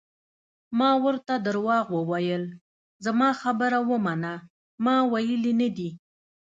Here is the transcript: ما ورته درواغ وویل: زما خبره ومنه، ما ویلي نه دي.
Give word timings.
ما 0.79 0.91
ورته 1.05 1.33
درواغ 1.47 1.85
وویل: 1.97 2.43
زما 3.05 3.29
خبره 3.41 3.79
ومنه، 3.89 4.33
ما 4.85 4.95
ویلي 5.11 5.53
نه 5.61 5.69
دي. 5.77 5.89